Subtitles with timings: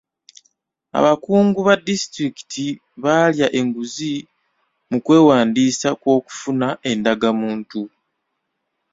[0.97, 2.53] Abakungu ba disitulikit
[3.03, 4.13] baalya enguzi
[4.89, 7.81] mu kwewandiisa kw'okufuna endagamuntu.